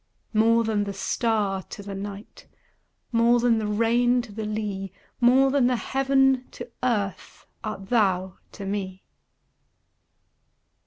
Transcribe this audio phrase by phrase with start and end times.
[0.33, 2.47] More than the star to the night,
[3.11, 8.65] More than the rain to the lea, More than heaven to earth Art thou to
[8.65, 9.03] me.